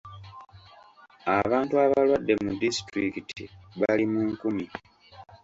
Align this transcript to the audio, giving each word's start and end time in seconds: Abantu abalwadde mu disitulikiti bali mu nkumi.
Abantu 1.39 1.73
abalwadde 1.83 2.33
mu 2.43 2.51
disitulikiti 2.61 3.43
bali 3.79 4.05
mu 4.11 4.21
nkumi. 4.31 4.65